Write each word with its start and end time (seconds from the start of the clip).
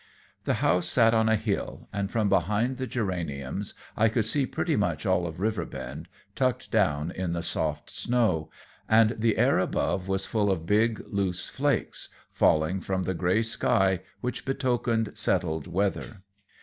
The 0.45 0.55
house 0.65 0.87
sat 0.89 1.13
on 1.13 1.29
a 1.29 1.35
hill, 1.35 1.87
and 1.93 2.09
from 2.09 2.27
behind 2.27 2.77
the 2.77 2.87
geraniums 2.87 3.75
I 3.95 4.09
could 4.09 4.25
see 4.25 4.47
pretty 4.47 4.75
much 4.75 5.05
all 5.05 5.27
of 5.27 5.39
Riverbend, 5.39 6.07
tucked 6.33 6.71
down 6.71 7.11
in 7.11 7.33
the 7.33 7.43
soft 7.43 7.91
snow, 7.91 8.49
and 8.89 9.11
the 9.19 9.37
air 9.37 9.59
above 9.59 10.07
was 10.07 10.25
full 10.25 10.49
of 10.51 10.65
big, 10.65 11.03
loose 11.05 11.49
flakes, 11.49 12.09
falling 12.31 12.81
from 12.81 13.07
a 13.07 13.13
gray 13.13 13.43
sky 13.43 13.99
which 14.21 14.43
betokened 14.43 15.15
settled 15.15 15.67
weather. 15.67 16.23